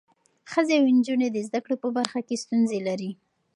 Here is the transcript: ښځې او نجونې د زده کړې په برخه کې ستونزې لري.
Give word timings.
ښځې 0.51 0.75
او 0.79 0.85
نجونې 0.97 1.27
د 1.31 1.37
زده 1.47 1.59
کړې 1.65 1.75
په 1.83 1.87
برخه 1.97 2.19
کې 2.27 2.41
ستونزې 2.43 2.79
لري. 2.87 3.11